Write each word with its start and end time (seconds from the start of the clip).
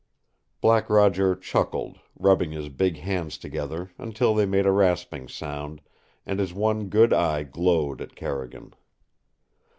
Black 0.61 0.89
Roger 0.89 1.35
chuckled, 1.35 1.99
rubbing 2.17 2.51
his 2.53 2.69
big 2.69 2.97
hands 2.97 3.37
together 3.37 3.91
until 3.99 4.33
they 4.33 4.47
made 4.47 4.65
a 4.65 4.71
rasping 4.71 5.27
sound, 5.27 5.79
and 6.25 6.39
his 6.39 6.55
one 6.55 6.89
good 6.89 7.13
eye 7.13 7.43
glowed 7.43 8.01
at 8.01 8.15
Carrigan. 8.15 8.73